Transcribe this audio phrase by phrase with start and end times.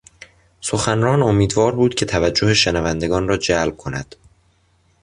[0.61, 4.15] سخنران امیدوار بود که توجه شنودگان را جلب کند.